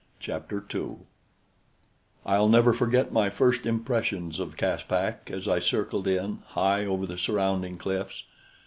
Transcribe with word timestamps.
Chapter 0.19 0.59
2 0.61 1.01
I'll 2.25 2.49
never 2.49 2.73
forget 2.73 3.13
my 3.13 3.29
first 3.29 3.67
impressions 3.67 4.39
of 4.39 4.57
Caspak 4.57 5.29
as 5.29 5.47
I 5.47 5.59
circled 5.59 6.07
in, 6.07 6.39
high 6.57 6.85
over 6.85 7.05
the 7.05 7.19
surrounding 7.19 7.77
cliffs. 7.77 8.23